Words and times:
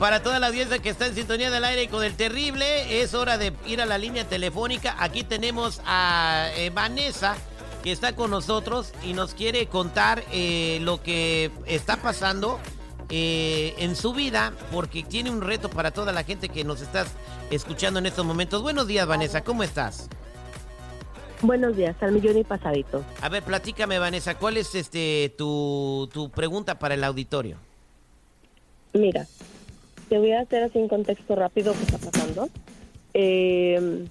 Para 0.00 0.22
toda 0.22 0.38
la 0.38 0.46
audiencia 0.46 0.78
que 0.78 0.88
está 0.88 1.08
en 1.08 1.14
sintonía 1.14 1.50
del 1.50 1.62
aire 1.62 1.86
con 1.88 2.02
el 2.02 2.14
terrible, 2.14 3.02
es 3.02 3.12
hora 3.12 3.36
de 3.36 3.52
ir 3.66 3.82
a 3.82 3.84
la 3.84 3.98
línea 3.98 4.24
telefónica. 4.24 4.96
Aquí 4.98 5.24
tenemos 5.24 5.82
a 5.84 6.48
eh, 6.56 6.70
Vanessa, 6.70 7.36
que 7.82 7.92
está 7.92 8.16
con 8.16 8.30
nosotros 8.30 8.94
y 9.04 9.12
nos 9.12 9.34
quiere 9.34 9.66
contar 9.66 10.24
eh, 10.32 10.78
lo 10.80 11.02
que 11.02 11.50
está 11.66 11.98
pasando 11.98 12.58
eh, 13.10 13.74
en 13.76 13.94
su 13.94 14.14
vida, 14.14 14.54
porque 14.72 15.02
tiene 15.02 15.28
un 15.28 15.42
reto 15.42 15.68
para 15.68 15.90
toda 15.90 16.12
la 16.12 16.24
gente 16.24 16.48
que 16.48 16.64
nos 16.64 16.80
está 16.80 17.04
escuchando 17.50 17.98
en 17.98 18.06
estos 18.06 18.24
momentos. 18.24 18.62
Buenos 18.62 18.86
días, 18.86 19.06
Vanessa, 19.06 19.44
¿cómo 19.44 19.62
estás? 19.62 20.08
Buenos 21.42 21.76
días, 21.76 21.94
al 22.00 22.12
millón 22.12 22.38
y 22.38 22.44
pasadito. 22.44 23.04
A 23.20 23.28
ver, 23.28 23.42
platícame, 23.42 23.98
Vanessa, 23.98 24.34
¿cuál 24.34 24.56
es 24.56 24.74
este 24.74 25.34
tu, 25.36 26.08
tu 26.10 26.30
pregunta 26.30 26.78
para 26.78 26.94
el 26.94 27.04
auditorio? 27.04 27.58
Mira, 28.94 29.26
te 30.10 30.18
voy 30.18 30.32
a 30.32 30.40
hacer 30.40 30.64
así 30.64 30.76
un 30.76 30.88
contexto 30.88 31.36
rápido 31.36 31.72
que 31.72 31.84
está 31.84 31.98
pasando. 31.98 32.48
Eh, 33.14 34.06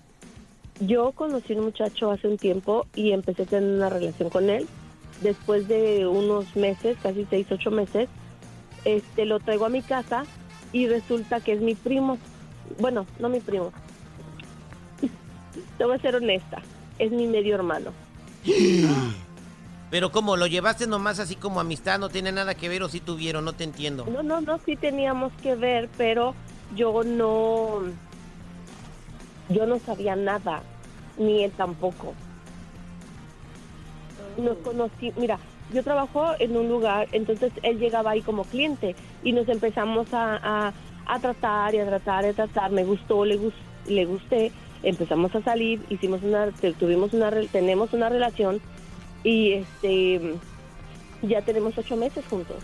yo 0.79 1.11
conocí 1.11 1.53
a 1.53 1.57
un 1.57 1.65
muchacho 1.65 2.09
hace 2.09 2.29
un 2.29 2.37
tiempo 2.37 2.87
y 2.95 3.11
empecé 3.11 3.43
a 3.43 3.45
tener 3.45 3.69
una 3.69 3.89
relación 3.89 4.29
con 4.29 4.49
él. 4.49 4.65
Después 5.21 5.67
de 5.67 6.07
unos 6.07 6.55
meses, 6.55 6.97
casi 7.03 7.27
seis, 7.29 7.47
ocho 7.51 7.69
meses, 7.69 8.07
este, 8.85 9.25
lo 9.25 9.41
traigo 9.41 9.65
a 9.65 9.69
mi 9.69 9.81
casa 9.81 10.23
y 10.71 10.87
resulta 10.87 11.41
que 11.41 11.51
es 11.51 11.59
mi 11.59 11.75
primo. 11.75 12.17
Bueno, 12.79 13.05
no 13.19 13.27
mi 13.27 13.41
primo. 13.41 13.73
te 15.77 15.83
voy 15.83 15.95
a 15.97 15.99
ser 15.99 16.15
honesta, 16.15 16.61
es 16.97 17.11
mi 17.11 17.27
medio 17.27 17.55
hermano. 17.55 17.91
Pero 19.89 20.11
¿cómo? 20.11 20.37
¿Lo 20.37 20.45
llevaste 20.47 20.85
nomás 20.87 21.19
así 21.19 21.35
como 21.35 21.59
amistad? 21.59 21.97
¿No 21.99 22.09
tiene 22.09 22.31
nada 22.31 22.53
que 22.53 22.69
ver 22.69 22.83
o 22.83 22.89
sí 22.89 22.99
tuvieron? 22.99 23.43
No 23.45 23.53
te 23.53 23.63
entiendo. 23.63 24.05
No, 24.05 24.21
no, 24.21 24.39
no, 24.41 24.59
sí 24.65 24.75
teníamos 24.75 25.33
que 25.41 25.55
ver, 25.55 25.89
pero 25.97 26.35
yo 26.75 27.03
no, 27.03 27.81
yo 29.49 29.65
no 29.65 29.79
sabía 29.79 30.15
nada, 30.15 30.61
ni 31.17 31.43
él 31.43 31.51
tampoco. 31.53 32.13
Nos 34.37 34.57
conocí, 34.59 35.11
mira, 35.17 35.39
yo 35.73 35.83
trabajo 35.83 36.33
en 36.39 36.55
un 36.55 36.69
lugar, 36.69 37.07
entonces 37.11 37.51
él 37.63 37.79
llegaba 37.79 38.11
ahí 38.11 38.21
como 38.21 38.43
cliente 38.43 38.95
y 39.23 39.33
nos 39.33 39.49
empezamos 39.49 40.07
a, 40.13 40.39
a, 40.67 40.73
a 41.07 41.19
tratar 41.19 41.73
y 41.73 41.79
a 41.79 41.85
tratar 41.85 42.25
y 42.25 42.29
a 42.29 42.33
tratar. 42.33 42.71
Me 42.71 42.83
gustó, 42.85 43.25
le, 43.25 43.37
gus- 43.37 43.53
le 43.87 44.05
gusté, 44.05 44.51
empezamos 44.83 45.35
a 45.35 45.41
salir, 45.41 45.83
hicimos 45.89 46.21
una, 46.21 46.51
tuvimos 46.79 47.11
una, 47.13 47.31
re- 47.31 47.47
tenemos 47.47 47.91
una 47.91 48.07
relación 48.07 48.61
y 49.23 49.53
este 49.53 50.35
ya 51.21 51.41
tenemos 51.41 51.77
ocho 51.77 51.95
meses 51.95 52.25
juntos. 52.29 52.57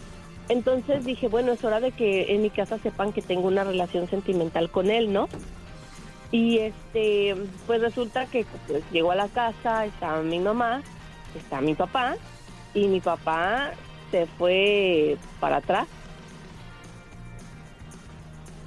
Entonces 0.48 1.03
dije, 1.06 1.28
bueno, 1.28 1.53
es 1.53 1.64
hora 1.64 1.80
de 1.80 1.92
que 1.92 2.34
en 2.34 2.42
mi 2.42 2.50
casa 2.50 2.78
sepan 2.78 3.12
que 3.12 3.22
tengo 3.22 3.47
una 3.47 3.64
relación 3.64 4.08
sentimental 4.08 4.70
con 4.70 4.89
él, 4.89 5.12
¿no? 5.12 5.28
Y 6.31 6.59
este, 6.59 7.36
pues 7.66 7.81
resulta 7.81 8.25
que 8.28 8.45
pues, 8.67 8.84
llegó 8.92 9.12
a 9.12 9.16
la 9.16 9.28
casa, 9.28 9.86
estaba 9.86 10.22
mi 10.22 10.39
mamá, 10.39 10.84
está 11.36 11.62
mi 11.62 11.73
papá, 11.73 12.16
y 12.73 12.88
mi 12.88 13.00
papá 13.00 13.72
se 14.12 14.28
fue 14.38 15.17
para 15.40 15.58
atrás 15.58 15.88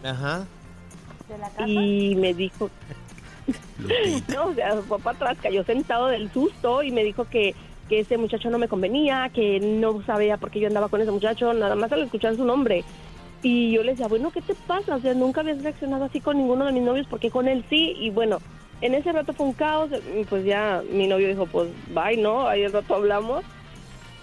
Ajá. 0.02 0.46
de 1.28 1.38
la 1.38 1.50
casa. 1.50 1.68
y 1.68 2.14
me 2.16 2.34
dijo, 2.34 2.70
no, 4.28 4.46
o 4.46 4.54
sea, 4.54 4.76
fue 4.82 4.98
para 4.98 5.16
atrás, 5.16 5.38
cayó 5.42 5.64
sentado 5.64 6.08
del 6.08 6.32
susto 6.32 6.82
y 6.82 6.90
me 6.90 7.04
dijo 7.04 7.24
que, 7.26 7.54
que 7.88 8.00
ese 8.00 8.18
muchacho 8.18 8.50
no 8.50 8.58
me 8.58 8.68
convenía, 8.68 9.30
que 9.32 9.60
no 9.60 10.02
sabía 10.04 10.36
por 10.36 10.50
qué 10.50 10.60
yo 10.60 10.68
andaba 10.68 10.88
con 10.88 11.00
ese 11.00 11.10
muchacho, 11.10 11.52
nada 11.54 11.74
más 11.74 11.90
al 11.92 12.02
escuchar 12.02 12.36
su 12.36 12.44
nombre. 12.44 12.84
Y 13.42 13.72
yo 13.72 13.82
le 13.82 13.92
decía, 13.92 14.08
bueno, 14.08 14.30
¿qué 14.30 14.42
te 14.42 14.54
pasa? 14.54 14.96
O 14.96 15.00
sea, 15.00 15.14
nunca 15.14 15.40
habías 15.40 15.62
reaccionado 15.62 16.04
así 16.04 16.20
con 16.20 16.36
ninguno 16.38 16.64
de 16.66 16.72
mis 16.72 16.82
novios, 16.82 17.06
porque 17.08 17.30
con 17.30 17.48
él 17.48 17.64
sí? 17.70 17.94
Y 17.98 18.10
bueno, 18.10 18.38
en 18.80 18.94
ese 18.94 19.12
rato 19.12 19.32
fue 19.32 19.46
un 19.46 19.52
caos, 19.52 19.90
y 20.18 20.24
pues 20.24 20.44
ya 20.44 20.82
mi 20.90 21.06
novio 21.06 21.28
dijo, 21.28 21.46
pues 21.46 21.68
bye, 21.94 22.16
¿no? 22.16 22.46
Ahí 22.46 22.62
el 22.62 22.72
rato 22.72 22.94
hablamos. 22.94 23.44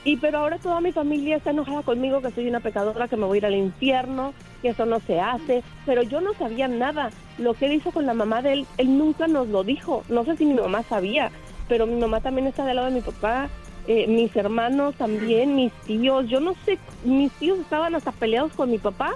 Y 0.03 0.17
pero 0.17 0.37
ahora 0.37 0.59
toda 0.59 0.81
mi 0.81 0.91
familia 0.91 1.37
está 1.37 1.49
enojada 1.49 1.81
conmigo, 1.81 2.21
que 2.21 2.29
soy 2.29 2.47
una 2.47 2.59
pecadora, 2.59 3.07
que 3.07 3.17
me 3.17 3.25
voy 3.25 3.37
a 3.37 3.39
ir 3.39 3.45
al 3.47 3.55
infierno, 3.55 4.35
que 4.61 4.69
eso 4.69 4.85
no 4.85 4.99
se 4.99 5.19
hace. 5.19 5.63
Pero 5.85 6.03
yo 6.03 6.21
no 6.21 6.33
sabía 6.35 6.67
nada. 6.67 7.09
Lo 7.39 7.55
que 7.55 7.65
él 7.65 7.73
hizo 7.73 7.91
con 7.91 8.05
la 8.05 8.13
mamá 8.13 8.43
de 8.43 8.53
él, 8.53 8.67
él 8.77 8.97
nunca 8.99 9.27
nos 9.27 9.47
lo 9.47 9.63
dijo. 9.63 10.03
No 10.09 10.23
sé 10.23 10.37
si 10.37 10.45
mi 10.45 10.53
mamá 10.53 10.83
sabía, 10.83 11.31
pero 11.67 11.85
mi 11.85 11.99
mamá 11.99 12.21
también 12.21 12.47
está 12.47 12.65
del 12.65 12.77
lado 12.77 12.89
de 12.89 12.95
mi 12.95 13.01
papá. 13.01 13.49
eh, 13.87 14.07
mis 14.07 14.35
hermanos 14.35 14.95
también, 14.95 15.55
mis 15.55 15.71
tíos. 15.85 16.27
Yo 16.27 16.39
no 16.39 16.55
sé, 16.65 16.79
mis 17.03 17.31
tíos 17.33 17.59
estaban 17.59 17.93
hasta 17.93 18.11
peleados 18.11 18.51
con 18.53 18.71
mi 18.71 18.79
papá. 18.79 19.11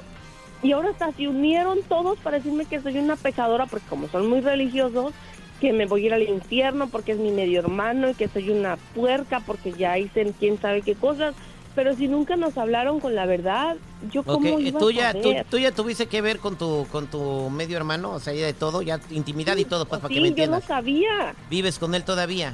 Y 0.61 0.73
ahora 0.73 0.89
hasta 0.89 1.11
se 1.13 1.27
unieron 1.27 1.79
todos 1.87 2.19
para 2.19 2.37
decirme 2.37 2.65
que 2.65 2.81
soy 2.81 2.97
una 2.99 3.15
pecadora, 3.15 3.65
porque 3.65 3.87
como 3.87 4.07
son 4.09 4.29
muy 4.29 4.41
religiosos, 4.41 5.13
que 5.59 5.73
me 5.73 5.85
voy 5.85 6.03
a 6.03 6.05
ir 6.07 6.13
al 6.13 6.23
infierno 6.23 6.87
porque 6.87 7.13
es 7.13 7.17
mi 7.17 7.31
medio 7.31 7.59
hermano 7.59 8.09
y 8.09 8.13
que 8.13 8.27
soy 8.27 8.49
una 8.49 8.77
puerca 8.93 9.41
porque 9.45 9.73
ya 9.73 9.97
hice 9.97 10.33
quién 10.39 10.59
sabe 10.59 10.81
qué 10.81 10.95
cosas. 10.95 11.35
Pero 11.79 11.95
si 11.95 12.09
nunca 12.09 12.35
nos 12.35 12.57
hablaron 12.57 12.99
con 12.99 13.15
la 13.15 13.25
verdad, 13.25 13.77
yo 14.11 14.23
cómo 14.23 14.59
eh, 14.59 14.63
iba 14.63 14.81
¿tú 14.81 14.91
ya, 14.91 15.13
tú, 15.13 15.29
saber? 15.29 15.45
tú 15.49 15.57
ya 15.59 15.71
tuviste 15.71 16.07
que 16.07 16.19
ver 16.21 16.39
con 16.39 16.57
tu, 16.57 16.85
con 16.91 17.07
tu 17.07 17.49
medio 17.49 17.77
hermano, 17.77 18.11
o 18.11 18.19
sea, 18.19 18.33
ya 18.33 18.45
de 18.47 18.51
todo, 18.51 18.81
ya 18.81 18.99
intimidad 19.11 19.55
y 19.55 19.63
todo, 19.63 19.85
pues 19.85 20.01
para 20.01 20.09
que 20.09 20.15
Sí, 20.15 20.19
me 20.19 20.27
yo 20.27 20.35
no 20.35 20.57
entiendas. 20.57 20.65
sabía. 20.65 21.33
¿Vives 21.49 21.79
con 21.79 21.95
él 21.95 22.03
todavía? 22.03 22.53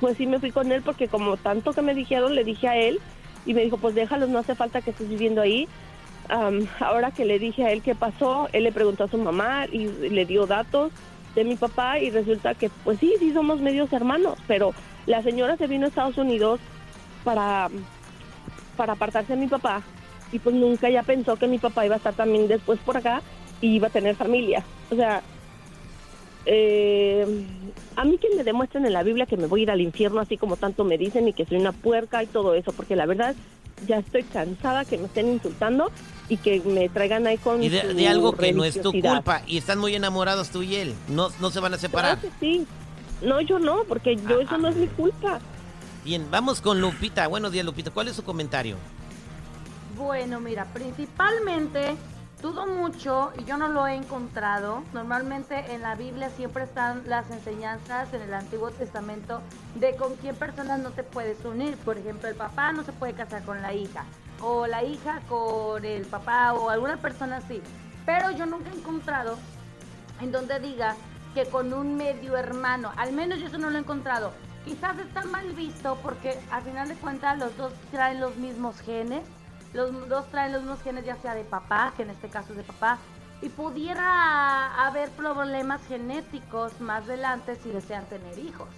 Pues 0.00 0.16
sí 0.16 0.26
me 0.26 0.40
fui 0.40 0.50
con 0.50 0.72
él 0.72 0.82
porque 0.82 1.06
como 1.06 1.36
tanto 1.36 1.72
que 1.72 1.80
me 1.80 1.94
dijeron, 1.94 2.34
le 2.34 2.42
dije 2.42 2.66
a 2.66 2.76
él 2.76 2.98
y 3.46 3.54
me 3.54 3.62
dijo, 3.62 3.76
pues 3.76 3.94
déjalos, 3.94 4.28
no 4.30 4.40
hace 4.40 4.56
falta 4.56 4.80
que 4.82 4.90
estés 4.90 5.08
viviendo 5.08 5.40
ahí. 5.40 5.68
Am, 6.30 6.66
ahora 6.80 7.12
que 7.12 7.24
le 7.24 7.38
dije 7.38 7.64
a 7.64 7.70
él 7.70 7.82
qué 7.82 7.94
pasó, 7.94 8.48
él 8.52 8.64
le 8.64 8.72
preguntó 8.72 9.04
a 9.04 9.08
su 9.08 9.16
mamá 9.18 9.66
y 9.70 9.86
le 9.86 10.26
dio 10.26 10.46
datos 10.46 10.90
de 11.36 11.44
mi 11.44 11.54
papá 11.54 12.00
y 12.00 12.10
resulta 12.10 12.56
que 12.56 12.68
pues 12.82 12.98
sí, 12.98 13.14
sí 13.20 13.32
somos 13.32 13.60
medios 13.60 13.92
hermanos, 13.92 14.36
pero 14.48 14.74
la 15.06 15.22
señora 15.22 15.56
se 15.56 15.68
vino 15.68 15.84
a 15.84 15.88
Estados 15.90 16.18
Unidos 16.18 16.58
para, 17.24 17.68
para 18.76 18.92
apartarse 18.94 19.34
de 19.34 19.38
mi 19.38 19.48
papá 19.48 19.82
y 20.32 20.38
pues 20.38 20.54
nunca 20.54 20.90
ya 20.90 21.02
pensó 21.02 21.36
que 21.36 21.46
mi 21.46 21.58
papá 21.58 21.86
iba 21.86 21.94
a 21.94 21.98
estar 21.98 22.14
también 22.14 22.48
después 22.48 22.78
por 22.80 22.96
acá 22.96 23.22
y 23.60 23.76
iba 23.76 23.88
a 23.88 23.90
tener 23.90 24.14
familia. 24.14 24.62
O 24.90 24.94
sea, 24.94 25.22
eh, 26.46 27.26
a 27.96 28.04
mí 28.04 28.18
que 28.18 28.34
me 28.36 28.44
demuestren 28.44 28.86
en 28.86 28.92
la 28.92 29.02
Biblia 29.02 29.26
que 29.26 29.36
me 29.36 29.46
voy 29.46 29.60
a 29.60 29.62
ir 29.64 29.70
al 29.70 29.80
infierno 29.80 30.20
así 30.20 30.36
como 30.36 30.56
tanto 30.56 30.84
me 30.84 30.98
dicen 30.98 31.28
y 31.28 31.32
que 31.32 31.44
soy 31.46 31.58
una 31.58 31.72
puerca 31.72 32.22
y 32.22 32.26
todo 32.26 32.54
eso, 32.54 32.72
porque 32.72 32.96
la 32.96 33.06
verdad 33.06 33.34
ya 33.86 33.98
estoy 33.98 34.24
cansada 34.24 34.84
que 34.84 34.98
me 34.98 35.06
estén 35.06 35.28
insultando 35.28 35.90
y 36.28 36.36
que 36.36 36.60
me 36.60 36.88
traigan 36.88 37.26
ahí 37.26 37.38
con 37.38 37.62
Y 37.62 37.68
de, 37.68 37.82
su 37.82 37.94
de 37.94 38.08
algo 38.08 38.32
que 38.32 38.52
no 38.52 38.64
es 38.64 38.80
tu 38.80 38.92
culpa. 38.92 39.42
Y 39.46 39.58
están 39.58 39.78
muy 39.78 39.94
enamorados 39.94 40.50
tú 40.50 40.62
y 40.62 40.76
él. 40.76 40.94
No, 41.08 41.28
no 41.40 41.50
se 41.50 41.60
van 41.60 41.74
a 41.74 41.78
separar. 41.78 42.18
Claro 42.18 42.34
que 42.40 42.46
sí. 42.46 42.66
No, 43.22 43.40
yo 43.40 43.58
no, 43.58 43.84
porque 43.88 44.16
yo 44.16 44.40
eso 44.40 44.58
no 44.58 44.68
es 44.68 44.76
mi 44.76 44.86
culpa. 44.88 45.40
Bien, 46.04 46.30
vamos 46.30 46.60
con 46.60 46.80
Lupita. 46.80 47.26
Buenos 47.26 47.52
días, 47.52 47.64
Lupita. 47.64 47.90
¿Cuál 47.90 48.08
es 48.08 48.16
su 48.16 48.24
comentario? 48.24 48.76
Bueno, 49.96 50.40
mira, 50.40 50.64
principalmente 50.66 51.96
dudo 52.40 52.66
mucho 52.66 53.32
y 53.36 53.44
yo 53.44 53.56
no 53.56 53.68
lo 53.68 53.86
he 53.86 53.96
encontrado. 53.96 54.82
Normalmente 54.92 55.72
en 55.74 55.82
la 55.82 55.96
Biblia 55.96 56.30
siempre 56.30 56.64
están 56.64 57.02
las 57.06 57.30
enseñanzas 57.30 58.14
en 58.14 58.22
el 58.22 58.32
Antiguo 58.32 58.70
Testamento 58.70 59.42
de 59.74 59.96
con 59.96 60.14
quién 60.16 60.36
personas 60.36 60.78
no 60.78 60.90
te 60.90 61.02
puedes 61.02 61.44
unir. 61.44 61.76
Por 61.78 61.98
ejemplo, 61.98 62.28
el 62.28 62.36
papá 62.36 62.72
no 62.72 62.84
se 62.84 62.92
puede 62.92 63.14
casar 63.14 63.42
con 63.42 63.60
la 63.60 63.74
hija 63.74 64.04
o 64.40 64.68
la 64.68 64.84
hija 64.84 65.20
con 65.28 65.84
el 65.84 66.06
papá 66.06 66.54
o 66.54 66.70
alguna 66.70 66.96
persona 66.98 67.38
así. 67.38 67.60
Pero 68.06 68.30
yo 68.30 68.46
nunca 68.46 68.70
he 68.70 68.78
encontrado 68.78 69.36
en 70.20 70.30
donde 70.30 70.60
diga 70.60 70.94
que 71.34 71.46
con 71.46 71.72
un 71.74 71.96
medio 71.96 72.36
hermano, 72.36 72.92
al 72.96 73.12
menos 73.12 73.40
yo 73.40 73.46
eso 73.46 73.58
no 73.58 73.68
lo 73.68 73.76
he 73.76 73.80
encontrado. 73.80 74.32
Quizás 74.64 74.98
está 74.98 75.24
mal 75.24 75.46
visto 75.52 75.96
porque 76.02 76.38
al 76.50 76.62
final 76.62 76.88
de 76.88 76.94
cuentas 76.96 77.38
los 77.38 77.56
dos 77.56 77.72
traen 77.90 78.20
los 78.20 78.36
mismos 78.36 78.80
genes, 78.80 79.24
los 79.72 80.08
dos 80.08 80.26
traen 80.30 80.52
los 80.52 80.62
mismos 80.62 80.82
genes 80.82 81.04
ya 81.04 81.16
sea 81.16 81.34
de 81.34 81.44
papá, 81.44 81.92
que 81.96 82.02
en 82.02 82.10
este 82.10 82.28
caso 82.28 82.52
es 82.52 82.58
de 82.58 82.64
papá, 82.64 82.98
y 83.40 83.48
pudiera 83.48 84.86
haber 84.86 85.10
problemas 85.10 85.80
genéticos 85.86 86.80
más 86.80 87.04
adelante 87.04 87.56
si 87.56 87.70
desean 87.70 88.04
tener 88.06 88.38
hijos. 88.38 88.68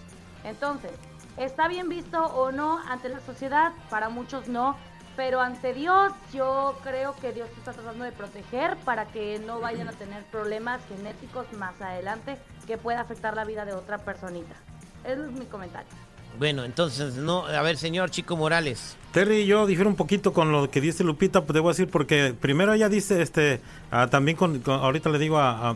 Entonces, 0.45 0.93
¿está 1.37 1.69
bien 1.69 1.89
visto 1.89 2.23
o 2.23 2.53
no 2.53 2.79
ante 2.89 3.09
la 3.09 3.21
sociedad? 3.21 3.73
Para 3.89 4.09
muchos 4.11 4.49
no, 4.49 4.77
pero 5.17 5.41
ante 5.41 5.75
Dios 5.75 6.13
yo 6.33 6.79
creo 6.83 7.15
que 7.17 7.33
Dios 7.33 7.49
está 7.59 7.73
tratando 7.73 8.05
de 8.05 8.13
proteger 8.13 8.77
para 8.79 9.07
que 9.07 9.39
no 9.39 9.61
vayan 9.61 9.89
a 9.89 9.93
tener 9.93 10.25
problemas 10.25 10.81
genéticos 10.89 11.51
más 11.55 11.81
adelante 11.81 12.39
que 12.67 12.79
pueda 12.79 13.01
afectar 13.01 13.35
la 13.35 13.45
vida 13.45 13.65
de 13.65 13.73
otra 13.73 13.99
personita. 13.99 14.55
Ese 15.05 15.23
es 15.25 15.33
mi 15.33 15.47
comentario. 15.47 15.89
Bueno, 16.39 16.65
entonces, 16.65 17.17
no, 17.17 17.45
a 17.45 17.61
ver, 17.63 17.77
señor 17.77 18.11
Chico 18.11 18.37
Morales. 18.37 18.97
Terry, 19.13 19.45
yo 19.45 19.67
difiero 19.67 19.91
un 19.91 19.97
poquito 19.97 20.33
con 20.33 20.53
lo 20.53 20.71
que 20.71 20.81
dice 20.81 21.03
Lupita, 21.03 21.43
pues 21.45 21.53
debo 21.53 21.69
decir, 21.69 21.89
porque 21.89 22.33
primero 22.41 22.73
ella 22.73 22.89
dice, 22.89 23.21
este, 23.21 23.61
ah, 23.91 24.07
también 24.07 24.37
con, 24.37 24.63
ahorita 24.65 25.11
le 25.11 25.19
digo 25.19 25.37
a, 25.39 25.75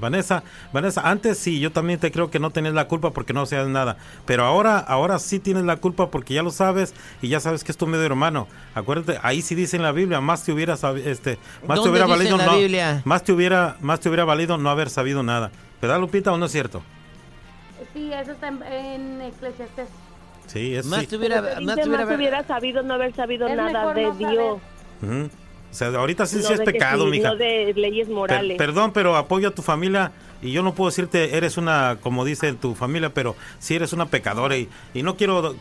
Vanessa, 0.00 0.42
Vanessa, 0.72 1.02
antes 1.02 1.38
sí, 1.38 1.60
yo 1.60 1.70
también 1.70 2.00
te 2.00 2.10
creo 2.10 2.30
que 2.30 2.38
no 2.38 2.50
tenés 2.50 2.72
la 2.72 2.88
culpa 2.88 3.10
porque 3.10 3.34
no 3.34 3.44
seas 3.44 3.68
nada, 3.68 3.98
pero 4.24 4.44
ahora, 4.44 4.78
ahora 4.78 5.18
sí 5.18 5.38
tienes 5.38 5.64
la 5.64 5.76
culpa 5.76 6.10
porque 6.10 6.32
ya 6.32 6.42
lo 6.42 6.50
sabes 6.50 6.94
y 7.20 7.28
ya 7.28 7.38
sabes 7.38 7.62
que 7.62 7.70
es 7.70 7.78
tu 7.78 7.86
medio 7.86 8.04
hermano. 8.06 8.48
Acuérdate, 8.74 9.20
ahí 9.22 9.42
sí 9.42 9.54
dice 9.54 9.76
en 9.76 9.82
la 9.82 9.92
Biblia, 9.92 10.22
más 10.22 10.42
te 10.42 10.52
hubiera, 10.52 10.76
este, 11.04 11.38
más 11.68 11.82
te 11.82 11.88
hubiera 11.90 12.06
valido, 12.06 12.38
no, 12.38 12.44
más 13.04 13.22
te 13.22 13.32
hubiera, 13.32 13.76
más 13.80 14.00
te 14.00 14.08
hubiera 14.08 14.24
valido 14.24 14.56
no 14.56 14.70
haber 14.70 14.88
sabido 14.88 15.22
nada. 15.22 15.52
¿Verdad, 15.82 16.00
Lupita, 16.00 16.32
o 16.32 16.38
no 16.38 16.46
es 16.46 16.52
cierto? 16.52 16.82
Sí, 17.94 18.12
eso 18.12 18.32
está 18.32 18.48
en, 18.48 18.62
en 18.64 19.22
Eclesiastes. 19.22 19.88
Sí, 20.46 20.74
es 20.74 20.84
más 20.86 21.00
sí. 21.00 21.06
Tuviera, 21.06 21.40
más, 21.62 21.78
hubiera 21.86 22.44
sabido 22.44 22.82
no 22.82 22.94
haber 22.94 23.14
sabido 23.14 23.48
nada 23.48 23.94
de 23.94 24.12
Dios. 24.12 24.58
O 25.74 25.76
sea, 25.76 25.88
ahorita 25.88 26.26
sí, 26.26 26.42
sí 26.42 26.52
es 26.52 26.60
pecado, 26.60 27.06
mija. 27.06 27.30
No 27.30 27.36
de 27.36 27.72
leyes 27.74 28.08
morales. 28.08 28.58
perdón, 28.58 28.92
pero 28.92 29.16
apoyo 29.16 29.48
a 29.48 29.50
tu 29.50 29.62
familia 29.62 30.12
y 30.44 30.52
yo 30.52 30.62
no 30.62 30.74
puedo 30.74 30.90
decirte 30.90 31.36
eres 31.36 31.56
una, 31.56 31.96
como 32.00 32.24
dice 32.24 32.52
tu 32.52 32.74
familia, 32.74 33.08
pero 33.12 33.34
si 33.58 33.74
eres 33.74 33.92
una 33.92 34.06
pecadora 34.06 34.56
y, 34.56 34.68
y 34.92 35.02
no 35.02 35.16
quiero 35.16 35.56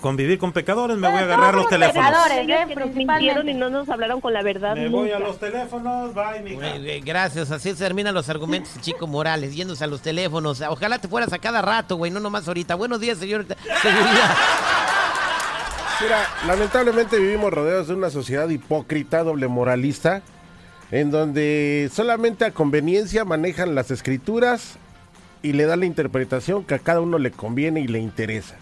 convivir 0.00 0.38
con 0.38 0.52
pecadores, 0.52 0.98
me 0.98 1.08
voy 1.08 1.18
a 1.18 1.22
agarrar 1.22 1.54
los 1.54 1.68
teléfonos. 1.68 2.06
Pecadores, 2.06 2.48
¿eh? 2.48 2.64
que 2.68 2.76
nos 2.76 2.94
mintieron 2.94 3.48
y 3.48 3.54
no 3.54 3.70
nos 3.70 3.88
hablaron 3.88 4.20
con 4.20 4.34
la 4.34 4.42
verdad. 4.42 4.76
Me 4.76 4.88
voy 4.88 5.10
a 5.10 5.18
los 5.18 5.38
teléfonos, 5.38 6.14
bye, 6.14 6.42
mija. 6.42 6.66
Gracias, 7.04 7.50
así 7.50 7.70
se 7.70 7.76
terminan 7.76 8.14
los 8.14 8.28
argumentos, 8.28 8.70
Chico 8.82 9.06
Morales, 9.06 9.54
yéndose 9.54 9.84
a 9.84 9.86
los 9.86 10.02
teléfonos. 10.02 10.60
Ojalá 10.60 10.98
te 10.98 11.08
fueras 11.08 11.32
a 11.32 11.38
cada 11.38 11.62
rato, 11.62 11.96
güey, 11.96 12.10
no 12.10 12.20
nomás 12.20 12.46
ahorita. 12.46 12.74
Buenos 12.74 13.00
días, 13.00 13.18
señor 13.18 13.46
seguridad. 13.46 14.36
Mira, 16.00 16.28
lamentablemente 16.46 17.18
vivimos 17.18 17.52
rodeados 17.52 17.88
de 17.88 17.94
una 17.94 18.10
sociedad 18.10 18.48
hipócrita, 18.48 19.24
doble 19.24 19.48
moralista, 19.48 20.22
en 20.90 21.10
donde 21.10 21.90
solamente 21.92 22.44
a 22.44 22.52
conveniencia 22.52 23.24
manejan 23.24 23.74
las 23.74 23.90
escrituras 23.90 24.78
y 25.42 25.52
le 25.52 25.66
dan 25.66 25.80
la 25.80 25.86
interpretación 25.86 26.64
que 26.64 26.74
a 26.74 26.78
cada 26.78 27.00
uno 27.00 27.18
le 27.18 27.30
conviene 27.30 27.80
y 27.80 27.88
le 27.88 27.98
interesa. 27.98 28.56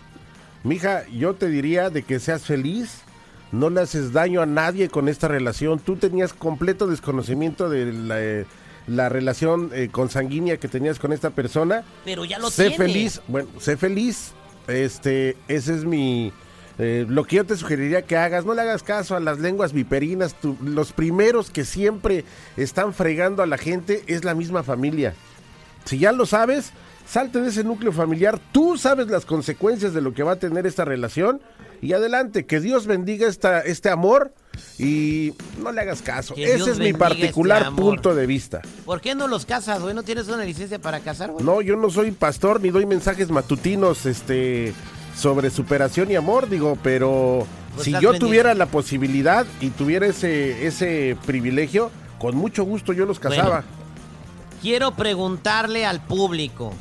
Mija, 0.64 1.06
yo 1.08 1.34
te 1.34 1.48
diría 1.48 1.90
de 1.90 2.02
que 2.02 2.18
seas 2.18 2.42
feliz, 2.42 3.02
no 3.52 3.70
le 3.70 3.80
haces 3.80 4.12
daño 4.12 4.42
a 4.42 4.46
nadie 4.46 4.88
con 4.88 5.08
esta 5.08 5.28
relación. 5.28 5.78
Tú 5.78 5.96
tenías 5.96 6.32
completo 6.32 6.88
desconocimiento 6.88 7.70
de 7.70 8.46
la, 8.88 9.08
relación 9.08 9.70
eh, 9.72 9.88
consanguínea 9.90 10.56
que 10.56 10.68
tenías 10.68 10.98
con 10.98 11.12
esta 11.12 11.30
persona. 11.30 11.84
Pero 12.04 12.24
ya 12.24 12.38
lo 12.38 12.50
sé 12.50 12.72
feliz, 12.72 13.20
bueno, 13.28 13.48
sé 13.60 13.76
feliz. 13.76 14.32
Este, 14.66 15.36
ese 15.46 15.76
es 15.76 15.84
mi, 15.84 16.32
eh, 16.78 17.06
lo 17.08 17.24
que 17.24 17.36
yo 17.36 17.46
te 17.46 17.56
sugeriría 17.56 18.02
que 18.02 18.16
hagas, 18.16 18.44
no 18.44 18.54
le 18.54 18.62
hagas 18.62 18.82
caso 18.82 19.16
a 19.16 19.20
las 19.20 19.38
lenguas 19.38 19.72
viperinas. 19.72 20.36
los 20.62 20.92
primeros 20.92 21.50
que 21.50 21.64
siempre 21.64 22.24
están 22.56 22.92
fregando 22.92 23.42
a 23.42 23.46
la 23.46 23.58
gente 23.58 24.04
es 24.06 24.24
la 24.24 24.34
misma 24.34 24.62
familia. 24.62 25.14
Si 25.84 25.98
ya 25.98 26.12
lo 26.12 26.26
sabes, 26.26 26.72
salte 27.06 27.40
de 27.40 27.48
ese 27.48 27.64
núcleo 27.64 27.92
familiar. 27.92 28.38
Tú 28.52 28.76
sabes 28.76 29.06
las 29.08 29.24
consecuencias 29.24 29.94
de 29.94 30.02
lo 30.02 30.12
que 30.12 30.22
va 30.22 30.32
a 30.32 30.36
tener 30.36 30.66
esta 30.66 30.84
relación. 30.84 31.40
Y 31.82 31.92
adelante, 31.92 32.46
que 32.46 32.58
Dios 32.58 32.86
bendiga 32.86 33.28
esta, 33.28 33.60
este 33.60 33.90
amor 33.90 34.32
y 34.78 35.34
no 35.62 35.72
le 35.72 35.82
hagas 35.82 36.00
caso. 36.00 36.34
Ese 36.36 36.70
es 36.70 36.78
mi 36.78 36.94
particular 36.94 37.62
este 37.62 37.74
punto 37.74 38.14
de 38.14 38.26
vista. 38.26 38.62
¿Por 38.84 39.00
qué 39.02 39.14
no 39.14 39.28
los 39.28 39.44
casas, 39.44 39.82
güey? 39.82 39.94
¿No 39.94 40.02
tienes 40.02 40.26
una 40.28 40.44
licencia 40.44 40.78
para 40.78 41.00
casar, 41.00 41.32
güey? 41.32 41.44
No, 41.44 41.60
yo 41.60 41.76
no 41.76 41.90
soy 41.90 42.12
pastor 42.12 42.62
ni 42.62 42.70
doy 42.70 42.86
mensajes 42.86 43.30
matutinos, 43.30 44.06
este 44.06 44.72
sobre 45.16 45.50
superación 45.50 46.10
y 46.10 46.14
amor, 46.14 46.48
digo, 46.48 46.78
pero 46.82 47.46
pues 47.74 47.84
si 47.84 47.92
yo 48.00 48.18
tuviera 48.18 48.54
la 48.54 48.66
posibilidad 48.66 49.46
y 49.60 49.70
tuviera 49.70 50.06
ese, 50.06 50.66
ese 50.66 51.16
privilegio, 51.24 51.90
con 52.18 52.36
mucho 52.36 52.64
gusto 52.64 52.92
yo 52.92 53.06
los 53.06 53.18
casaba. 53.18 53.64
quiero 54.60 54.92
preguntarle 54.92 55.86
al 55.86 56.04
público 56.04 56.72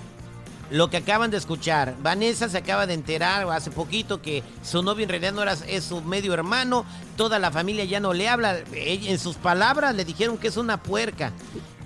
lo 0.72 0.90
que 0.90 0.98
acaban 0.98 1.32
de 1.32 1.38
escuchar. 1.38 1.96
Vanessa 2.02 2.50
se 2.50 2.58
acaba 2.58 2.88
de 2.88 2.94
enterar 2.94 3.48
hace 3.50 3.72
poquito 3.72 4.22
que 4.22 4.44
su 4.64 4.82
novio 4.82 5.04
en 5.04 5.10
realidad 5.10 5.34
no 5.34 5.42
era, 5.42 5.56
es 5.68 5.84
su 5.84 6.02
medio 6.02 6.34
hermano, 6.34 6.86
toda 7.18 7.40
la 7.40 7.52
familia 7.52 7.86
ya 7.86 8.00
no 8.00 8.14
le 8.14 8.28
habla. 8.28 8.58
En 8.74 9.20
sus 9.20 9.36
palabras 9.36 9.96
le 9.96 10.06
dijeron 10.06 10.38
que 10.38 10.48
es 10.48 10.58
una 10.58 10.82
puerca. 10.82 11.32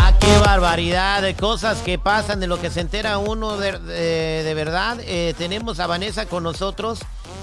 Ah, 0.00 0.14
qué 0.20 0.38
barbaridad 0.38 1.22
de 1.22 1.34
cosas 1.34 1.78
que 1.78 1.98
pasan, 1.98 2.38
de 2.40 2.46
lo 2.46 2.60
que 2.60 2.70
se 2.70 2.80
entera 2.80 3.16
uno 3.18 3.56
de, 3.56 4.52
verdad. 4.54 4.98
Eh, 5.00 5.34
tenemos 5.38 5.80
a 5.80 5.86
Vanessa 5.86 6.26
con 6.26 6.42
nosotros. 6.42 6.98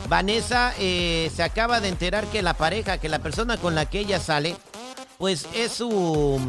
Vanessa 0.07 0.75
eh, 0.79 1.31
se 1.35 1.41
acaba 1.43 1.79
de 1.79 1.89
enterar 1.89 2.25
que 2.27 2.43
la 2.43 2.53
pareja, 2.53 2.99
que 2.99 3.09
la 3.09 3.19
persona 3.19 3.57
con 3.57 3.75
la 3.75 3.85
que 3.85 3.99
ella 3.99 4.19
sale, 4.19 4.55
pues 5.17 5.47
es 5.53 5.73
su 5.73 6.39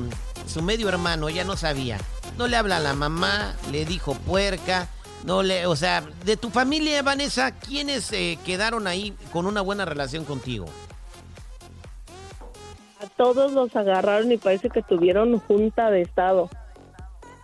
su 0.46 0.62
medio 0.62 0.88
hermano, 0.88 1.28
ya 1.28 1.44
no 1.44 1.56
sabía. 1.56 1.98
No 2.36 2.46
le 2.46 2.56
habla 2.56 2.76
a 2.76 2.80
la 2.80 2.94
mamá, 2.94 3.54
le 3.70 3.84
dijo 3.84 4.14
puerca, 4.14 4.88
no 5.24 5.42
le, 5.42 5.66
o 5.66 5.76
sea, 5.76 6.02
de 6.24 6.36
tu 6.36 6.50
familia, 6.50 7.02
Vanessa, 7.02 7.52
¿quiénes 7.52 8.10
eh, 8.12 8.38
quedaron 8.44 8.86
ahí 8.86 9.14
con 9.32 9.46
una 9.46 9.60
buena 9.60 9.84
relación 9.84 10.24
contigo? 10.24 10.66
A 13.00 13.06
todos 13.16 13.52
los 13.52 13.74
agarraron 13.76 14.30
y 14.32 14.36
parece 14.36 14.70
que 14.70 14.82
tuvieron 14.82 15.38
junta 15.40 15.90
de 15.90 16.02
estado. 16.02 16.50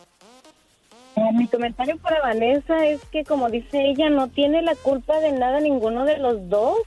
Mi 1.35 1.47
comentario 1.47 1.97
para 1.99 2.21
Vanessa 2.21 2.87
es 2.87 3.04
que, 3.06 3.25
como 3.25 3.49
dice 3.49 3.88
ella, 3.88 4.11
no 4.11 4.28
tiene 4.28 4.62
la 4.62 4.75
culpa 4.75 5.21
de 5.21 5.33
nada 5.33 5.61
ninguno 5.61 6.04
de 6.04 6.18
los 6.18 6.49
dos. 6.49 6.78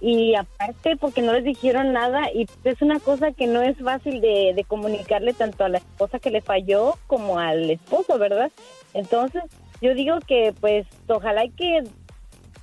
Y 0.00 0.34
aparte, 0.34 0.96
porque 0.96 1.20
no 1.22 1.32
les 1.32 1.44
dijeron 1.44 1.92
nada, 1.92 2.30
y 2.32 2.46
es 2.64 2.80
una 2.80 3.00
cosa 3.00 3.32
que 3.32 3.46
no 3.46 3.60
es 3.60 3.76
fácil 3.78 4.20
de, 4.20 4.64
comunicarle 4.66 5.34
tanto 5.34 5.64
a 5.64 5.68
la 5.68 5.78
esposa 5.78 6.18
que 6.18 6.30
le 6.30 6.40
falló 6.40 6.94
como 7.06 7.38
al 7.38 7.70
esposo, 7.70 8.18
¿verdad? 8.18 8.50
Entonces, 8.94 9.42
yo 9.82 9.94
digo 9.94 10.18
que, 10.26 10.54
pues, 10.58 10.86
ojalá 11.06 11.42
que 11.54 11.82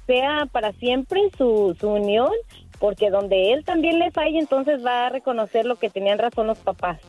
sea 0.08 0.48
para 0.52 0.72
siempre 0.74 1.30
su, 1.38 1.76
su 1.80 1.90
unión, 1.90 2.32
porque 2.80 3.10
donde 3.12 3.54
él 3.54 3.64
también 3.64 4.00
le 4.00 4.12
falle, 4.12 4.40
entonces 4.40 4.84
va 4.84 5.08
a 5.08 5.10
reconocer 5.10 5.66
lo 5.66 5.76
que 5.76 5.90
tenían 5.90 6.18
razón 6.18 6.48
los 6.48 6.60
papás. 6.60 7.00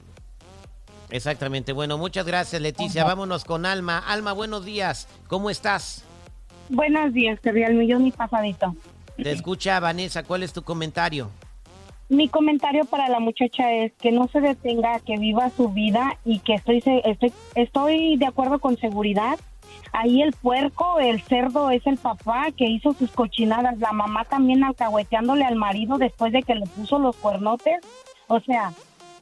Exactamente. 1.11 1.73
Bueno, 1.73 1.99
muchas 1.99 2.27
gracias, 2.27 2.61
Leticia. 2.61 3.05
Vámonos 3.05 3.45
con 3.45 3.67
Alma. 3.67 3.99
Alma, 3.99 4.33
buenos 4.33 4.65
días. 4.65 5.09
¿Cómo 5.27 5.50
estás? 5.50 6.05
Buenos 6.69 7.15
días, 7.15 7.41
te 7.41 7.50
el 7.50 7.75
millón 7.75 8.07
y 8.07 8.12
pasadito. 8.12 8.77
Te 9.17 9.33
escucha 9.33 9.81
Vanessa. 9.81 10.23
¿Cuál 10.23 10.43
es 10.43 10.53
tu 10.53 10.62
comentario? 10.62 11.31
Mi 12.11 12.29
comentario 12.29 12.85
para 12.85 13.09
la 13.09 13.21
muchacha 13.21 13.73
es 13.73 13.93
que 13.95 14.12
no 14.12 14.29
se 14.29 14.41
detenga, 14.41 15.00
que 15.00 15.19
viva 15.19 15.50
su 15.50 15.71
vida 15.71 16.17
y 16.25 16.38
que 16.41 16.55
estoy, 16.55 16.83
estoy, 17.05 17.33
estoy 17.55 18.17
de 18.17 18.27
acuerdo 18.27 18.59
con 18.59 18.79
seguridad. 18.79 19.38
Ahí 19.93 20.23
el 20.23 20.33
puerco, 20.33 21.00
el 21.00 21.23
cerdo 21.23 21.71
es 21.71 21.87
el 21.87 21.97
papá 21.97 22.47
que 22.57 22.67
hizo 22.67 22.93
sus 22.95 23.11
cochinadas. 23.11 23.79
La 23.79 23.93
mamá 23.93 24.25
también 24.25 24.65
alcahueteándole 24.65 25.45
al 25.45 25.57
marido 25.57 25.99
después 25.99 26.33
de 26.33 26.43
que 26.43 26.55
le 26.55 26.67
puso 26.67 26.99
los 26.99 27.17
cuernotes. 27.17 27.79
O 28.27 28.41
sea, 28.41 28.73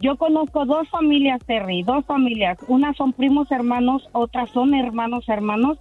yo 0.01 0.17
conozco 0.17 0.65
dos 0.67 0.89
familias, 0.89 1.41
Terry, 1.47 1.83
dos 1.83 2.05
familias. 2.05 2.59
Unas 2.69 2.97
son 2.97 3.13
primos 3.13 3.51
hermanos, 3.51 4.09
otras 4.13 4.51
son 4.51 4.75
hermanos 4.75 5.29
hermanos. 5.29 5.79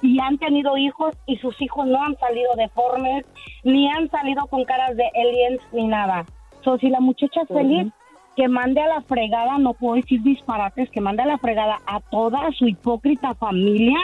y 0.00 0.20
han 0.20 0.38
tenido 0.38 0.76
hijos 0.76 1.16
y 1.26 1.38
sus 1.38 1.60
hijos 1.60 1.84
no 1.88 2.00
han 2.00 2.16
salido 2.18 2.54
deformes, 2.56 3.26
ni 3.64 3.90
han 3.90 4.08
salido 4.10 4.46
con 4.46 4.64
caras 4.64 4.96
de 4.96 5.04
aliens 5.12 5.60
ni 5.72 5.88
nada. 5.88 6.24
So, 6.62 6.78
si 6.78 6.88
la 6.88 7.00
muchacha 7.00 7.42
es 7.42 7.48
feliz, 7.48 7.92
que 8.36 8.46
mande 8.46 8.80
a 8.80 8.86
la 8.86 9.00
fregada, 9.02 9.58
no 9.58 9.74
puedo 9.74 9.96
decir 9.96 10.22
disparates, 10.22 10.88
que 10.90 11.00
mande 11.00 11.24
a 11.24 11.26
la 11.26 11.38
fregada 11.38 11.80
a 11.86 11.98
toda 11.98 12.52
su 12.52 12.68
hipócrita 12.68 13.34
familia, 13.34 13.98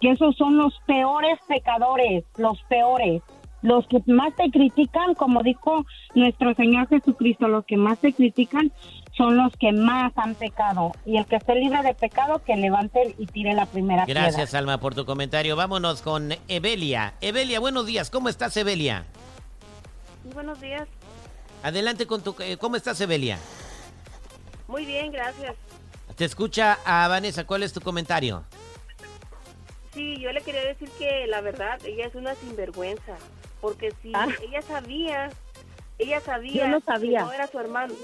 que 0.00 0.10
esos 0.10 0.36
son 0.36 0.56
los 0.56 0.78
peores 0.86 1.40
pecadores, 1.48 2.24
los 2.36 2.62
peores. 2.68 3.22
Los 3.62 3.86
que 3.86 4.02
más 4.06 4.34
te 4.34 4.50
critican, 4.50 5.14
como 5.14 5.42
dijo 5.42 5.86
nuestro 6.14 6.54
Señor 6.54 6.88
Jesucristo, 6.88 7.46
los 7.48 7.64
que 7.64 7.76
más 7.76 7.98
te 8.00 8.12
critican 8.12 8.72
son 9.16 9.36
los 9.36 9.52
que 9.56 9.72
más 9.72 10.12
han 10.16 10.34
pecado. 10.34 10.92
Y 11.06 11.16
el 11.16 11.26
que 11.26 11.36
esté 11.36 11.54
libre 11.54 11.82
de 11.82 11.94
pecado, 11.94 12.42
que 12.44 12.56
levante 12.56 13.14
y 13.18 13.26
tire 13.26 13.54
la 13.54 13.66
primera 13.66 14.04
piedra. 14.04 14.22
Gracias, 14.22 14.54
Alma, 14.54 14.78
por 14.78 14.94
tu 14.94 15.04
comentario. 15.04 15.54
Vámonos 15.54 16.02
con 16.02 16.34
Evelia. 16.48 17.14
Evelia, 17.20 17.60
buenos 17.60 17.86
días. 17.86 18.10
¿Cómo 18.10 18.28
estás, 18.28 18.56
Evelia? 18.56 19.04
Buenos 20.34 20.60
días. 20.60 20.88
Adelante 21.62 22.06
con 22.06 22.22
tu... 22.22 22.34
eh, 22.40 22.56
¿Cómo 22.56 22.74
estás, 22.76 23.00
Evelia? 23.00 23.38
Muy 24.66 24.84
bien, 24.84 25.12
gracias. 25.12 25.54
Te 26.16 26.24
escucha 26.24 26.78
a 26.84 27.06
Vanessa. 27.06 27.44
¿Cuál 27.44 27.62
es 27.62 27.72
tu 27.72 27.80
comentario? 27.80 28.42
Sí, 29.94 30.18
yo 30.18 30.32
le 30.32 30.40
quería 30.40 30.64
decir 30.64 30.88
que 30.98 31.26
la 31.28 31.40
verdad, 31.42 31.78
ella 31.84 32.06
es 32.06 32.14
una 32.14 32.34
sinvergüenza. 32.34 33.16
Porque 33.62 33.92
si 34.02 34.12
Ah. 34.14 34.26
ella 34.42 34.60
sabía, 34.60 35.30
ella 35.98 36.20
sabía 36.20 36.64
Yo 36.64 36.68
no 36.68 36.80
sabía. 36.80 37.20
que 37.20 37.24
no 37.24 37.32
era 37.32 37.46
su 37.46 37.58
hermano. 37.58 37.94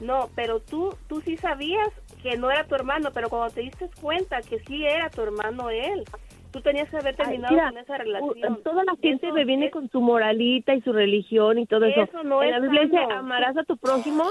No, 0.00 0.28
pero 0.36 0.60
tú, 0.60 0.94
tú 1.08 1.20
sí 1.22 1.36
sabías 1.36 1.88
que 2.22 2.36
no 2.36 2.50
era 2.50 2.64
tu 2.64 2.74
hermano, 2.74 3.10
pero 3.12 3.28
cuando 3.28 3.52
te 3.52 3.62
diste 3.62 3.90
cuenta 4.00 4.40
que 4.42 4.60
sí 4.60 4.84
era 4.86 5.10
tu 5.10 5.22
hermano 5.22 5.68
él, 5.70 6.04
tú 6.52 6.60
tenías 6.62 6.88
que 6.90 6.96
haber 6.98 7.16
terminado 7.16 7.52
mira, 7.52 7.68
con 7.70 7.78
esa 7.78 7.96
relación. 7.98 8.52
Uh, 8.52 8.56
toda 8.62 8.84
la 8.84 8.92
gente 9.00 9.26
Eso 9.26 9.34
me 9.34 9.44
viene 9.44 9.66
es- 9.66 9.72
con 9.72 9.90
su 9.90 10.00
moralita 10.00 10.74
y 10.74 10.80
su 10.82 10.92
religión 10.92 11.58
y 11.58 11.66
todo 11.66 11.84
eso. 11.86 12.02
Eso 12.02 12.22
no 12.22 12.42
en 12.42 12.48
es 12.48 12.54
la 12.54 12.60
Biblia 12.60 12.82
dice, 12.84 12.98
amarás 13.12 13.56
a 13.56 13.64
tu 13.64 13.76
prójimo, 13.78 14.24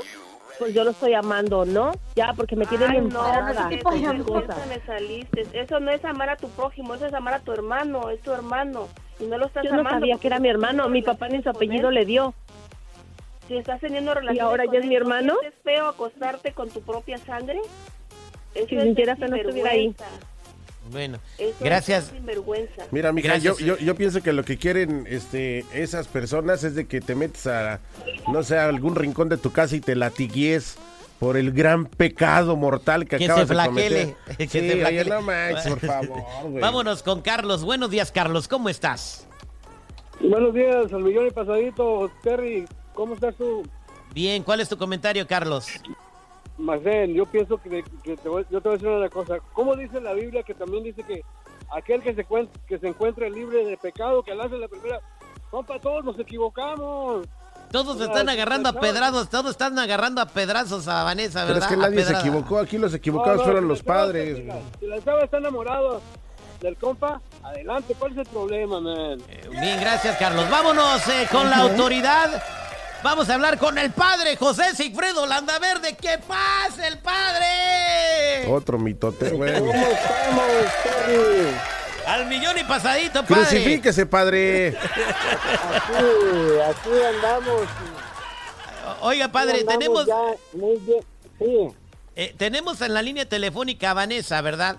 pues 0.60 0.74
yo 0.74 0.84
lo 0.84 0.92
estoy 0.92 1.14
amando, 1.16 1.66
¿no? 1.66 1.92
Ya, 2.16 2.34
porque 2.36 2.56
me 2.56 2.66
tienen 2.68 2.90
Ay, 2.92 2.98
enfadada. 2.98 3.54
no, 3.64 3.70
ese 3.70 3.80
eso, 3.80 4.40
eso 4.40 4.68
me 4.68 4.80
saliste. 4.86 5.48
Eso 5.54 5.80
no 5.80 5.92
es 5.92 6.04
amar 6.06 6.30
a 6.30 6.36
tu 6.38 6.48
prójimo, 6.50 6.94
eso 6.96 7.06
es 7.08 7.14
amar 7.14 7.36
a 7.36 7.40
tu 7.40 7.52
hermano, 7.54 8.10
es 8.10 8.22
tu 8.22 8.32
hermano. 8.34 8.88
Y 9.20 9.26
no 9.26 9.38
lo 9.38 9.48
estás 9.48 9.64
Yo 9.64 9.72
no 9.74 9.82
amando. 9.82 10.00
sabía 10.00 10.18
que 10.18 10.28
era 10.28 10.40
mi 10.40 10.50
hermano, 10.50 10.88
mi 10.90 11.02
papá 11.02 11.28
ni 11.30 11.42
su 11.44 11.50
apellido 11.50 11.92
le 11.92 12.06
dio. 12.06 12.34
Si 13.48 13.58
estás 13.58 13.80
teniendo 13.82 14.14
relaciones 14.14 14.42
ahora 14.44 14.66
con 14.66 14.74
ya 14.74 14.80
es 14.80 14.84
él, 14.86 14.90
mi 14.90 14.96
¿no 14.96 15.02
hermano? 15.02 15.34
sientes 15.42 15.60
feo 15.64 15.88
acostarte 15.88 16.52
con 16.54 16.70
tu 16.70 16.82
propia 16.82 17.18
sangre? 17.18 17.60
Eso 18.56 18.68
Si 18.70 18.76
es 18.76 18.84
feo 18.96 19.28
no 19.28 19.36
estuviera 19.36 19.72
ahí. 19.72 19.86
sinvergüenza. 19.88 20.06
Bueno, 20.92 21.20
Eso 21.38 21.50
es 21.50 21.60
gracias. 21.60 22.06
sinvergüenza. 22.06 22.84
Mira, 22.92 23.12
mija, 23.12 23.28
Gracias. 23.30 23.58
yo, 23.60 23.66
yo, 23.66 23.78
yo 23.78 23.96
pienso 23.96 24.22
que 24.24 24.34
lo 24.34 24.44
que 24.44 24.58
quieren 24.58 25.06
este, 25.10 25.66
esas 25.74 26.08
personas 26.08 26.64
es 26.64 26.74
de 26.76 26.88
que 26.88 27.00
te 27.02 27.14
metes 27.16 27.46
a, 27.48 27.80
no 28.32 28.42
sé, 28.44 28.58
a 28.58 28.66
algún 28.68 28.96
rincón 28.96 29.30
de 29.30 29.38
tu 29.38 29.52
casa 29.52 29.76
y 29.76 29.82
te 29.82 29.96
latigues 29.96 30.78
por 31.20 31.36
el 31.38 31.52
gran 31.52 31.86
pecado 31.86 32.56
mortal 32.56 33.06
que, 33.08 33.18
Que 33.18 33.26
acabas 33.26 33.48
se 33.48 33.54
de 33.54 33.66
cometer. 33.66 34.16
que 34.38 34.48
sí, 34.48 34.60
se 34.70 34.86
oye, 34.86 35.06
no 35.06 35.22
manches, 35.22 35.68
por 35.68 35.80
favor, 35.80 36.24
güey. 36.50 36.62
Vámonos 36.62 37.04
con 37.04 37.22
Carlos. 37.22 37.64
Buenos 37.64 37.90
días, 37.90 38.12
Carlos. 38.12 38.48
¿Cómo 38.48 38.70
estás? 38.70 39.28
Buenos 40.22 40.54
días, 40.54 40.92
al 40.92 41.04
millón 41.04 41.28
y 41.28 41.32
pasadito. 41.32 42.10
Terry, 42.24 42.66
¿cómo 42.94 43.14
estás 43.16 43.36
tú? 43.36 43.64
Bien, 44.14 44.44
¿cuál 44.44 44.62
es 44.62 44.70
tu 44.70 44.78
comentario, 44.78 45.28
Carlos? 45.28 45.68
Marcel, 46.58 47.14
yo 47.14 47.26
pienso 47.26 47.58
que, 47.58 47.84
que 48.04 48.18
te 48.18 48.28
voy- 48.28 48.46
yo 48.50 48.60
te 48.60 48.70
voy 48.70 48.76
a 48.76 48.78
decir 48.78 48.90
una 48.90 49.10
cosa. 49.10 49.38
¿Cómo 49.54 49.76
dice 49.76 50.02
la 50.02 50.14
Biblia 50.14 50.44
que 50.44 50.54
también 50.54 50.84
dice 50.84 51.04
que 51.04 51.22
aquel 51.72 52.02
que 52.02 52.14
se, 52.16 52.26
que 52.68 52.80
se 52.80 52.88
encuentre 52.88 53.30
libre 53.30 53.66
de 53.66 53.78
pecado, 53.78 54.24
que 54.24 54.34
lance 54.36 54.58
la 54.58 54.68
primera... 54.68 55.00
Compa, 55.52 55.80
todos 55.80 56.04
nos 56.06 56.20
equivocamos. 56.20 57.26
Todos 57.72 58.02
están 58.02 58.28
agarrando 58.30 58.70
a 58.70 58.74
pedrados, 58.74 59.30
todos 59.30 59.52
están 59.52 59.78
agarrando 59.78 60.22
a 60.22 60.26
pedrazos 60.28 60.88
a 60.88 61.04
Vanessa, 61.04 61.42
Pero 61.42 61.54
¿verdad? 61.54 61.70
es 61.72 61.76
que 61.76 61.82
nadie 61.82 62.04
se 62.04 62.14
equivocó, 62.14 62.58
aquí 62.60 62.78
los 62.78 62.94
equivocados 62.94 63.38
no, 63.40 63.44
fueron 63.44 63.64
si 63.64 63.68
los 63.70 63.84
padres. 63.84 64.40
mira, 64.40 64.56
Si 64.80 64.88
la 64.88 65.04
chava 65.04 65.24
está 65.24 65.38
enamorada 65.38 66.00
del 66.62 66.76
compa, 66.78 67.22
adelante. 67.44 67.96
¿Cuál 67.98 68.12
es 68.14 68.18
el 68.18 68.26
problema, 68.26 68.82
man? 68.82 69.22
Eh, 69.30 69.48
Bien, 69.52 69.80
gracias, 69.80 70.18
Carlos. 70.18 70.50
Vámonos 70.50 71.08
eh, 71.08 71.28
con 71.32 71.50
la 71.50 71.58
autoridad. 71.58 72.42
Vamos 73.02 73.30
a 73.30 73.36
hablar 73.36 73.58
con 73.58 73.78
el 73.78 73.92
padre 73.92 74.36
José 74.36 74.76
Sigfredo 74.76 75.26
Landaverde. 75.26 75.96
¡Que 75.96 76.18
pase 76.18 76.86
el 76.88 76.98
padre! 77.00 78.46
Otro 78.52 78.78
mitote, 78.78 79.30
güey. 79.30 79.58
¿Cómo 79.58 79.72
estamos, 79.72 80.44
Terry? 80.84 81.79
Al 82.10 82.26
millón 82.28 82.58
y 82.58 82.64
pasadito, 82.64 83.24
padre. 83.24 83.36
Crucifíquese, 83.36 84.06
padre. 84.06 84.70
Aquí, 84.70 86.00
aquí 86.68 86.90
andamos. 87.16 87.62
Oiga, 89.02 89.28
padre, 89.32 89.60
andamos 89.60 89.78
tenemos, 89.80 90.06
ya 90.08 90.36
muy 90.54 90.78
bien. 90.78 91.00
Sí. 91.38 91.76
eh, 92.16 92.34
tenemos 92.38 92.82
en 92.82 92.94
la 92.94 93.02
línea 93.02 93.28
telefónica 93.30 93.92
a 93.92 93.94
Vanessa, 93.94 94.42
¿verdad? 94.42 94.78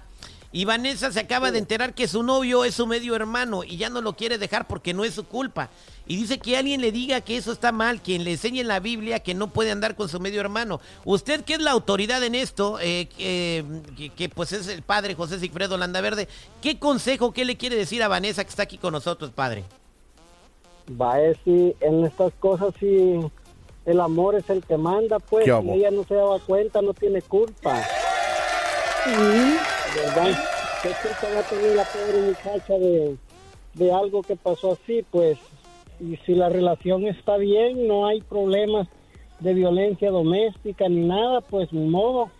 Y 0.52 0.64
Vanessa 0.64 1.12
se 1.12 1.20
acaba 1.20 1.52
de 1.52 1.58
enterar 1.60 1.94
que 1.94 2.08
su 2.08 2.24
novio 2.24 2.64
es 2.64 2.74
su 2.74 2.84
medio 2.84 3.14
hermano 3.14 3.62
y 3.62 3.76
ya 3.76 3.88
no 3.88 4.00
lo 4.00 4.14
quiere 4.14 4.36
dejar 4.36 4.66
porque 4.66 4.92
no 4.92 5.04
es 5.04 5.14
su 5.14 5.24
culpa. 5.24 5.70
Y 6.08 6.16
dice 6.16 6.40
que 6.40 6.56
alguien 6.56 6.80
le 6.80 6.90
diga 6.90 7.20
que 7.20 7.36
eso 7.36 7.52
está 7.52 7.70
mal, 7.70 8.00
quien 8.02 8.24
le 8.24 8.32
enseñe 8.32 8.58
en 8.60 8.66
la 8.66 8.80
Biblia 8.80 9.20
que 9.20 9.32
no 9.32 9.46
puede 9.52 9.70
andar 9.70 9.94
con 9.94 10.08
su 10.08 10.18
medio 10.18 10.40
hermano. 10.40 10.80
Usted 11.04 11.44
que 11.44 11.54
es 11.54 11.60
la 11.60 11.70
autoridad 11.70 12.20
en 12.24 12.34
esto, 12.34 12.78
eh, 12.80 13.06
que, 13.16 13.64
que- 13.96 14.10
que, 14.10 14.28
pues 14.28 14.50
es 14.52 14.66
el 14.66 14.82
padre 14.82 15.14
José 15.14 15.38
Sigfredo 15.38 15.76
Landaverde, 15.78 16.26
¿qué 16.60 16.80
consejo, 16.80 17.32
qué 17.32 17.44
le 17.44 17.56
quiere 17.56 17.76
decir 17.76 18.02
a 18.02 18.08
Vanessa 18.08 18.42
que 18.42 18.50
está 18.50 18.64
aquí 18.64 18.76
con 18.76 18.92
nosotros, 18.92 19.30
padre? 19.30 19.62
Va, 21.00 21.20
es 21.20 21.36
si 21.44 21.76
en 21.80 22.04
estas 22.04 22.32
cosas 22.40 22.74
sí 22.80 23.20
el 23.86 24.00
amor 24.00 24.34
es 24.34 24.50
el 24.50 24.64
que 24.64 24.76
manda, 24.76 25.20
pues. 25.20 25.44
¿Qué 25.44 25.50
Si 25.52 25.56
hago? 25.56 25.72
ella 25.74 25.92
no 25.92 26.02
se 26.02 26.14
daba 26.14 26.40
cuenta, 26.40 26.82
no 26.82 26.92
tiene 26.92 27.22
culpa. 27.22 27.80
¿Verdad? 29.94 30.38
¿Qué 30.82 30.88
va 31.34 31.40
a 31.40 31.42
tener 31.42 31.76
la 31.76 31.84
pobre 31.84 32.20
muchacha 32.22 32.74
de, 32.74 33.16
de 33.74 33.92
algo 33.92 34.22
que 34.22 34.36
pasó 34.36 34.72
así? 34.72 35.04
Pues, 35.10 35.38
y 35.98 36.16
si 36.24 36.34
la 36.34 36.48
relación 36.48 37.06
está 37.06 37.36
bien, 37.36 37.86
no 37.86 38.06
hay 38.06 38.20
problemas 38.20 38.88
de 39.40 39.54
violencia 39.54 40.10
doméstica 40.10 40.88
ni 40.88 41.06
nada, 41.06 41.40
pues 41.40 41.72
ni 41.72 41.88
modo. 41.88 42.30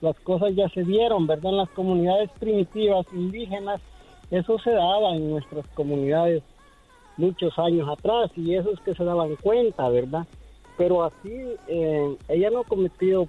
Las 0.00 0.18
cosas 0.20 0.54
ya 0.54 0.68
se 0.70 0.84
dieron, 0.84 1.26
¿verdad? 1.26 1.52
En 1.52 1.58
las 1.58 1.70
comunidades 1.70 2.30
primitivas 2.38 3.06
indígenas, 3.12 3.80
eso 4.30 4.58
se 4.58 4.70
daba 4.70 5.14
en 5.14 5.30
nuestras 5.30 5.66
comunidades 5.74 6.42
muchos 7.16 7.58
años 7.58 7.88
atrás 7.88 8.30
y 8.36 8.54
esos 8.54 8.80
que 8.80 8.94
se 8.94 9.04
daban 9.04 9.36
cuenta, 9.36 9.88
¿verdad? 9.88 10.26
Pero 10.76 11.04
así, 11.04 11.32
eh, 11.68 12.16
ella 12.28 12.50
no 12.50 12.60
ha 12.60 12.64
cometido 12.64 13.28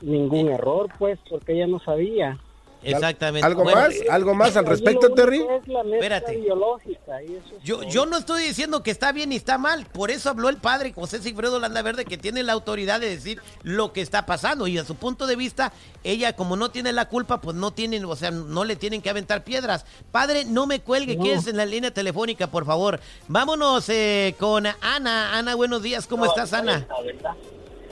ningún 0.00 0.48
error, 0.50 0.88
pues, 0.98 1.18
porque 1.28 1.52
ella 1.54 1.66
no 1.66 1.78
sabía. 1.80 2.38
Exactamente. 2.80 3.44
¿Algo 3.44 3.64
Bueno, 3.64 3.80
más? 3.80 3.94
¿Algo 4.08 4.34
más 4.34 4.56
al 4.56 4.64
respecto, 4.64 5.12
Terry? 5.12 5.38
Es 5.40 5.66
la 5.66 5.80
Espérate. 5.82 6.36
biológica 6.36 7.20
y 7.24 7.34
eso 7.34 7.56
es 7.56 7.64
Yo, 7.64 7.78
todo. 7.80 7.88
yo 7.88 8.06
no 8.06 8.16
estoy 8.18 8.44
diciendo 8.44 8.84
que 8.84 8.92
está 8.92 9.10
bien 9.10 9.30
ni 9.30 9.34
está 9.36 9.58
mal, 9.58 9.84
por 9.86 10.12
eso 10.12 10.30
habló 10.30 10.48
el 10.48 10.58
padre 10.58 10.92
José 10.92 11.18
Sigfredo 11.18 11.58
Landaverde 11.58 12.04
que 12.04 12.16
tiene 12.16 12.44
la 12.44 12.52
autoridad 12.52 13.00
de 13.00 13.08
decir 13.10 13.42
lo 13.64 13.92
que 13.92 14.00
está 14.00 14.26
pasando 14.26 14.68
y 14.68 14.78
a 14.78 14.84
su 14.84 14.94
punto 14.94 15.26
de 15.26 15.34
vista, 15.34 15.72
ella 16.04 16.34
como 16.36 16.54
no 16.54 16.70
tiene 16.70 16.92
la 16.92 17.08
culpa, 17.08 17.40
pues 17.40 17.56
no 17.56 17.72
tienen, 17.72 18.04
o 18.04 18.14
sea, 18.14 18.30
no 18.30 18.64
le 18.64 18.76
tienen 18.76 19.02
que 19.02 19.10
aventar 19.10 19.42
piedras. 19.42 19.84
Padre, 20.12 20.44
no 20.44 20.68
me 20.68 20.78
cuelgue, 20.78 21.16
No. 21.16 21.24
quédese 21.24 21.50
en 21.50 21.56
la 21.56 21.66
línea 21.66 21.90
telefónica, 21.92 22.46
por 22.46 22.64
favor. 22.64 23.00
Vámonos 23.26 23.88
eh, 23.88 24.36
con 24.38 24.66
Ana. 24.66 25.36
Ana, 25.36 25.56
buenos 25.56 25.82
días, 25.82 26.06
¿cómo 26.06 26.26
estás, 26.26 26.52
Ana? 26.52 26.86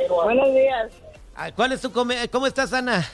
Buenos 0.09 0.55
días. 0.55 0.93
Ah, 1.37 1.51
¿Cuál 1.55 1.73
es 1.73 1.81
tu 1.83 1.93
come- 1.93 2.29
¿Cómo 2.31 2.47
estás, 2.47 2.73
Ana? 2.73 3.05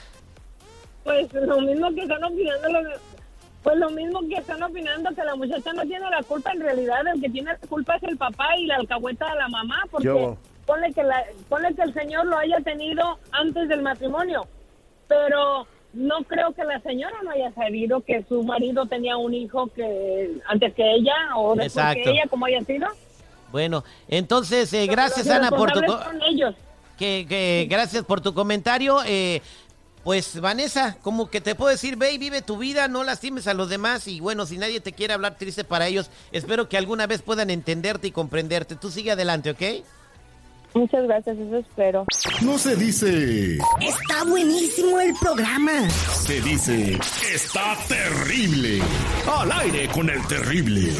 Pues 1.03 1.31
lo 1.33 1.59
mismo 1.61 1.93
que 1.93 2.01
están 2.03 2.23
opinando 2.23 2.69
los, 2.69 3.01
pues 3.61 3.77
lo 3.77 3.89
mismo 3.89 4.21
que 4.29 4.35
están 4.35 4.63
opinando 4.63 5.13
que 5.13 5.23
la 5.23 5.35
muchacha 5.35 5.73
no 5.73 5.81
tiene 5.83 6.09
la 6.09 6.23
culpa 6.23 6.51
en 6.53 6.61
realidad 6.61 7.01
el 7.13 7.21
que 7.21 7.29
tiene 7.29 7.51
la 7.51 7.67
culpa 7.67 7.95
es 7.97 8.03
el 8.03 8.17
papá 8.17 8.57
y 8.57 8.65
la 8.67 8.75
alcahueta 8.75 9.29
de 9.29 9.35
la 9.35 9.49
mamá 9.49 9.81
porque 9.91 10.09
hubo? 10.09 10.37
ponle 10.65 10.93
que 10.93 11.03
la 11.03 11.21
ponle 11.49 11.75
que 11.75 11.81
el 11.81 11.93
señor 11.93 12.25
lo 12.25 12.37
haya 12.37 12.57
tenido 12.61 13.19
antes 13.33 13.67
del 13.67 13.81
matrimonio 13.81 14.47
pero 15.09 15.67
no 15.91 16.23
creo 16.23 16.53
que 16.53 16.63
la 16.63 16.79
señora 16.79 17.15
no 17.23 17.31
haya 17.31 17.51
sabido 17.53 17.99
que 18.01 18.23
su 18.29 18.41
marido 18.43 18.85
tenía 18.85 19.17
un 19.17 19.33
hijo 19.33 19.67
que 19.67 20.37
antes 20.47 20.73
que 20.73 20.89
ella 20.95 21.13
o 21.35 21.49
después 21.55 21.75
Exacto. 21.75 22.01
que 22.03 22.11
ella 22.11 22.23
como 22.29 22.45
haya 22.45 22.61
sido 22.61 22.87
Bueno, 23.51 23.83
entonces, 24.07 24.71
eh, 24.73 24.87
gracias, 24.87 25.29
Ana, 25.29 25.49
por 25.51 25.69
tu... 25.73 25.81
ellos 26.29 26.55
que, 26.97 27.25
que 27.27 27.67
gracias 27.69 28.03
por 28.03 28.21
tu 28.21 28.33
comentario. 28.33 28.99
eh, 29.05 29.41
pues 30.03 30.41
Vanessa, 30.41 30.97
como 31.01 31.29
que 31.29 31.39
te 31.39 31.55
puedo 31.55 31.71
decir, 31.71 31.95
ve 31.95 32.11
y 32.11 32.17
vive 32.17 32.41
tu 32.41 32.57
vida, 32.57 32.89
no 32.89 33.05
lastimes 33.05 33.47
a 33.47 33.53
los 33.53 33.69
demás 33.69 34.05
y 34.07 34.19
bueno, 34.19 34.45
si 34.45 34.57
nadie 34.57 34.81
te 34.81 34.91
quiere 34.91 35.13
hablar 35.13 35.37
triste 35.37 35.63
para 35.63 35.87
ellos, 35.87 36.09
espero 36.33 36.67
que 36.67 36.77
alguna 36.77 37.07
vez 37.07 37.21
puedan 37.21 37.49
entenderte 37.49 38.07
y 38.07 38.11
comprenderte. 38.11 38.75
Tú 38.75 38.91
sigue 38.91 39.11
adelante, 39.11 39.51
¿ok? 39.51 39.85
Muchas 40.73 41.03
gracias, 41.03 41.37
eso 41.37 41.57
espero. 41.57 42.05
No 42.41 42.57
se 42.57 42.75
dice. 42.75 43.57
Está 43.79 44.23
buenísimo 44.27 44.99
el 44.99 45.13
programa. 45.21 45.87
Se 45.89 46.41
dice. 46.41 46.99
Está 47.33 47.77
terrible. 47.87 48.81
Al 49.27 49.51
aire 49.51 49.87
con 49.89 50.09
el 50.09 50.25
terrible. 50.27 50.91